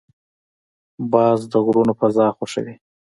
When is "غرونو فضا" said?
1.65-2.25